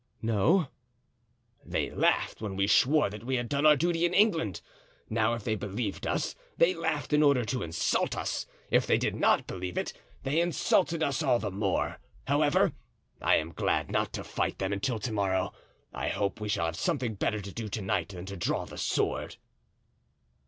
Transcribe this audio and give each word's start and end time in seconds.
"No." 0.23 0.67
"They 1.63 1.91
laughed 1.91 2.41
when 2.41 2.55
we 2.55 2.65
swore 2.65 3.07
that 3.11 3.23
we 3.23 3.35
had 3.35 3.47
done 3.47 3.67
our 3.67 3.75
duty 3.75 4.03
in 4.03 4.15
England. 4.15 4.61
Now, 5.11 5.35
if 5.35 5.43
they 5.43 5.53
believed 5.53 6.07
us, 6.07 6.35
they 6.57 6.73
laughed 6.73 7.13
in 7.13 7.21
order 7.21 7.45
to 7.45 7.61
insult 7.61 8.17
us; 8.17 8.47
if 8.71 8.87
they 8.87 8.97
did 8.97 9.13
not 9.15 9.45
believe 9.45 9.77
it 9.77 9.93
they 10.23 10.41
insulted 10.41 11.03
us 11.03 11.21
all 11.21 11.37
the 11.37 11.51
more. 11.51 11.99
However, 12.25 12.73
I'm 13.21 13.51
glad 13.53 13.91
not 13.91 14.11
to 14.13 14.23
fight 14.23 14.57
them 14.57 14.73
until 14.73 14.97
to 14.97 15.13
morrow. 15.13 15.53
I 15.93 16.09
hope 16.09 16.41
we 16.41 16.49
shall 16.49 16.65
have 16.65 16.75
something 16.75 17.13
better 17.13 17.39
to 17.39 17.53
do 17.53 17.69
to 17.69 17.81
night 17.83 18.09
than 18.09 18.25
to 18.25 18.35
draw 18.35 18.65
the 18.65 18.79
sword." 18.79 19.35